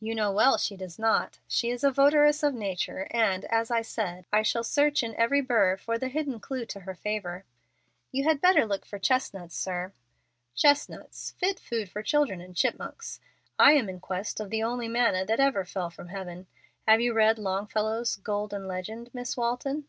[0.00, 1.38] "You know well she does not.
[1.46, 5.40] She is a votaress of nature, and, as I said, I shall search in every
[5.40, 7.44] burr for the hidden clew to her favor."
[8.10, 9.92] "You had better look for chestnuts, sir."
[10.56, 11.36] "Chestnuts!
[11.38, 13.20] Fit food for children and chipmonks.
[13.60, 16.48] I am in quest of the only manna that ever fell from heaven.
[16.88, 19.84] Have you read Longfellow's 'Golden Legend,' Miss Walton?"